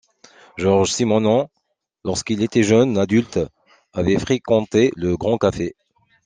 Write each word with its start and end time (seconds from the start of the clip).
Georges 0.57 0.93
Simenon, 0.95 1.47
lorsqu'il 2.03 2.41
était 2.41 2.63
jeune 2.63 2.97
adulte, 2.97 3.37
avait 3.93 4.17
fréquenté 4.17 4.91
le 4.95 5.15
Grand 5.15 5.37
café. 5.37 5.75